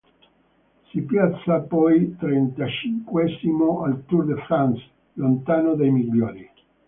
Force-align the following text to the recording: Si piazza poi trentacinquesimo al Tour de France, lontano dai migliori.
Si 0.89 1.01
piazza 1.03 1.59
poi 1.61 2.15
trentacinquesimo 2.17 3.83
al 3.83 4.03
Tour 4.07 4.25
de 4.25 4.35
France, 4.47 4.81
lontano 5.13 5.75
dai 5.75 5.91
migliori. 5.91 6.49